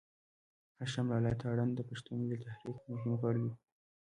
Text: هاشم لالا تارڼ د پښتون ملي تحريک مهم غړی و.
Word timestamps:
هاشم 0.79 1.05
لالا 1.11 1.31
تارڼ 1.41 1.57
د 1.75 1.79
پښتون 1.89 2.17
ملي 2.21 2.37
تحريک 2.45 2.77
مهم 2.91 3.11
غړی 3.21 3.41
و. 3.45 3.53